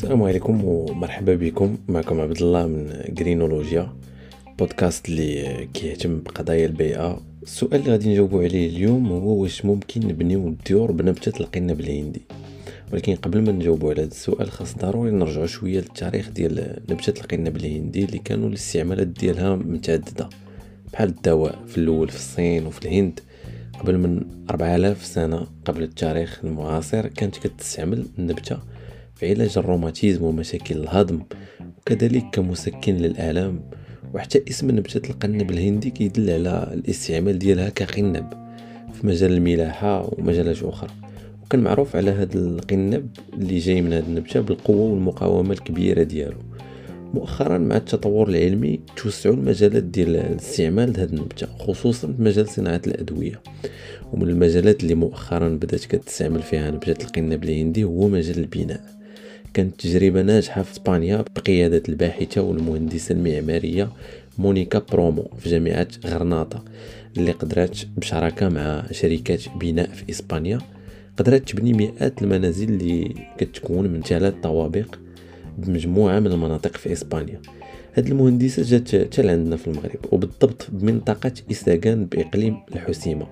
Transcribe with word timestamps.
السلام 0.00 0.22
عليكم 0.22 0.64
ومرحبا 0.64 1.34
بكم. 1.34 1.76
معكم 1.88 2.20
عبد 2.20 2.36
الله 2.42 2.66
من 2.66 3.04
جرينولوجيا 3.08 3.92
بودكاست 4.58 5.08
اللي 5.08 5.68
كيهتم 5.74 6.20
بقضايا 6.20 6.66
البيئة. 6.66 7.20
السؤال 7.42 7.80
اللي 7.80 7.90
غادي 7.90 8.12
نجاوبو 8.12 8.40
عليه 8.40 8.68
اليوم 8.68 9.12
هو 9.12 9.42
واش 9.42 9.64
ممكن 9.64 10.00
نبنيو 10.08 10.48
الديور 10.48 10.92
بنبته 10.92 11.40
القنب 11.40 11.80
الهندي 11.80 12.22
ولكن 12.92 13.14
قبل 13.14 13.42
ما 13.42 13.52
نجاوبو 13.52 13.90
على 13.90 14.02
هذا 14.02 14.10
السؤال 14.10 14.50
خاص 14.50 14.76
ضروري 14.76 15.10
نرجعو 15.10 15.46
شوية 15.46 15.78
للتاريخ 15.80 16.30
ديال 16.30 16.82
نبتة 16.90 17.20
القنب 17.20 17.56
الهندي 17.56 18.04
اللي 18.04 18.18
كانوا 18.18 18.48
الاستعمالات 18.48 19.06
ديالها 19.06 19.56
متعددة 19.56 20.28
بحال 20.92 21.08
الدواء 21.08 21.58
في 21.66 21.78
الأول 21.78 22.08
في 22.08 22.16
الصين 22.16 22.66
وفي 22.66 22.82
الهند. 22.82 23.20
قبل 23.80 23.98
من 23.98 24.22
4000 24.50 25.04
سنة 25.04 25.46
قبل 25.64 25.82
التاريخ 25.82 26.40
المعاصر 26.44 27.06
كانت 27.06 27.36
كتستعمل 27.36 28.06
النبتة 28.18 28.58
في 29.20 29.30
علاج 29.30 29.58
الروماتيزم 29.58 30.24
ومشاكل 30.24 30.76
الهضم 30.76 31.20
وكذلك 31.78 32.24
كمسكن 32.32 32.96
للآلام. 32.96 33.60
وحتى 34.14 34.44
اسم 34.50 34.70
نبتة 34.70 35.10
القنب 35.10 35.50
الهندي 35.50 35.90
كيدل 35.90 36.30
على 36.30 36.70
الاستعمال 36.74 37.38
ديالها 37.38 37.68
كقنب 37.68 38.26
في 38.92 39.06
مجال 39.06 39.32
الملاحة 39.32 40.10
ومجالات 40.12 40.62
أخرى. 40.62 40.90
وكان 41.42 41.60
معروف 41.60 41.96
على 41.96 42.10
هذا 42.10 42.38
القنب 42.38 43.08
اللي 43.34 43.58
جاي 43.58 43.82
من 43.82 43.92
هذه 43.92 44.04
النبتة 44.04 44.40
بالقوة 44.40 44.90
والمقاومة 44.90 45.52
الكبيرة 45.52 46.02
ديالو. 46.02 46.38
مؤخرا 47.14 47.58
مع 47.58 47.76
التطور 47.76 48.28
العلمي 48.28 48.80
توسعوا 48.96 49.34
المجالات 49.34 49.82
ديال 49.82 50.16
الاستعمال 50.16 50.92
لهذه 50.92 51.08
النبتة 51.08 51.46
خصوصا 51.46 52.06
في 52.06 52.22
مجال 52.22 52.48
صناعة 52.48 52.82
الأدوية. 52.86 53.42
ومن 54.12 54.28
المجالات 54.28 54.82
اللي 54.82 54.94
مؤخرا 54.94 55.48
بدأت 55.48 55.84
كتستعمل 55.84 56.42
فيها 56.42 56.70
نبتة 56.70 57.04
القنب 57.04 57.44
الهندي 57.44 57.84
هو 57.84 58.08
مجال 58.08 58.38
البناء. 58.38 58.99
كانت 59.54 59.80
تجربة 59.80 60.22
ناجحة 60.22 60.62
في 60.62 60.72
إسبانيا 60.72 61.24
بقيادة 61.36 61.82
الباحثة 61.88 62.40
والمهندسة 62.42 63.12
المعمارية 63.12 63.88
مونيكا 64.38 64.78
برومو 64.78 65.30
في 65.38 65.50
جامعة 65.50 65.88
غرناطة 66.06 66.64
اللي 67.16 67.32
قدرت 67.32 67.88
بشراكة 67.96 68.48
مع 68.48 68.84
شركات 68.92 69.42
بناء 69.60 69.88
في 69.88 70.10
إسبانيا. 70.10 70.58
قدرت 71.18 71.48
تبني 71.48 71.72
مئات 71.72 72.22
المنازل 72.22 72.68
اللي 72.68 73.14
كتكون 73.38 73.88
من 73.88 74.02
ثلاث 74.02 74.34
طوابق. 74.42 74.96
بمجموعة 75.60 76.20
من 76.20 76.26
المناطق 76.32 76.76
في 76.76 76.92
إسبانيا. 76.92 77.40
هاد 77.94 78.06
المهندسة 78.06 78.62
جات 78.62 78.96
حتى 78.96 79.22
لعندنا 79.22 79.56
في 79.56 79.66
المغرب 79.68 79.98
وبالضبط 80.12 80.66
بمنطقة 80.72 81.32
إساغان 81.50 82.04
بإقليم 82.04 82.56
الحسيمة. 82.74 83.26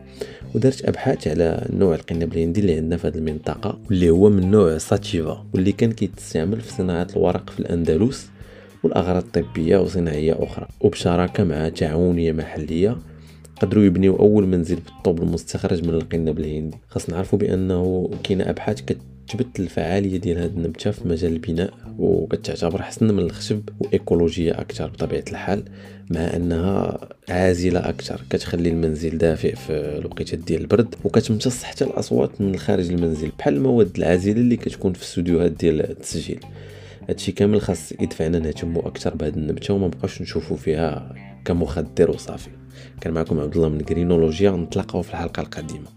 ودارت 0.54 0.84
أبحاث 0.84 1.28
على 1.28 1.66
نوع 1.72 1.94
القنب 1.94 2.32
الهندي 2.32 2.60
اللي 2.60 2.76
عندنا 2.76 2.96
في 2.96 3.06
هاد 3.06 3.16
المنطقة 3.16 3.78
واللي 3.86 4.10
هو 4.10 4.30
من 4.30 4.50
نوع 4.50 4.78
sativa 4.78 5.44
واللي 5.54 5.72
كان 5.72 5.92
كيتستعمل 5.92 6.60
في 6.60 6.72
صناعة 6.72 7.06
الورق 7.16 7.50
في 7.50 7.60
الأندلس 7.60 8.28
والأغراض 8.82 9.24
الطبية 9.24 9.76
وصناعية 9.78 10.36
أخرى. 10.38 10.66
وبشراكة 10.80 11.44
مع 11.44 11.68
تعاونية 11.68 12.32
محلية 12.32 12.96
قدروا 13.62 13.84
يبنيو 13.84 14.16
أول 14.16 14.46
منزل 14.46 14.76
بالطوب 14.76 15.22
المستخرج 15.22 15.84
من 15.84 15.94
القنب 15.94 16.38
الهندي. 16.38 16.76
خاص 16.88 17.10
نعرفوا 17.10 17.38
بأنه 17.38 18.10
كاين 18.24 18.40
أبحاث 18.40 18.80
كتثبت 18.80 19.60
الفعالية 19.60 20.16
ديال 20.16 20.38
هذه 20.38 20.50
النبتة 20.50 20.90
في 20.90 21.08
مجال 21.08 21.32
البناء 21.32 21.74
وكتعتبر 21.98 22.82
حسن 22.82 23.14
من 23.14 23.18
الخشب 23.18 23.62
وإيكولوجية 23.80 24.52
أكثر 24.52 24.86
بطبيعة 24.86 25.24
الحال 25.30 25.64
مع 26.10 26.20
أنها 26.20 26.98
عازلة 27.28 27.88
أكثر 27.88 28.20
كتخلي 28.30 28.68
المنزل 28.68 29.18
دافئ 29.18 29.56
في 29.56 29.72
الوقيتات 29.72 30.38
ديال 30.38 30.60
البرد 30.60 30.94
وكتمتص 31.04 31.62
حتى 31.62 31.84
الأصوات 31.84 32.40
من 32.40 32.56
خارج 32.56 32.90
المنزل 32.90 33.30
بحال 33.38 33.54
المواد 33.56 33.90
العازلة 33.98 34.40
اللي 34.40 34.56
كتكون 34.56 34.92
في 34.92 34.98
الاستوديوهات 34.98 35.52
ديال 35.52 35.90
التسجيل. 35.90 36.40
هادشي 37.08 37.32
كامل 37.32 37.60
خاص 37.60 37.92
يدفعنا 37.92 38.38
نهتمو 38.38 38.80
أكثر 38.80 39.14
بهاد 39.14 39.36
النبتة 39.36 39.74
وما 39.74 39.88
بقاوش 39.88 40.22
نشوفو 40.22 40.56
فيها 40.56 41.14
كمخدر 41.44 42.10
وصافي. 42.10 42.50
كان 43.00 43.14
معكم 43.14 43.40
عبد 43.40 43.56
الله 43.56 43.68
من 43.68 43.78
جرينولوجيا 43.78 44.50
نتلاقاو 44.50 45.02
في 45.02 45.10
الحلقة 45.10 45.40
القادمة. 45.40 45.88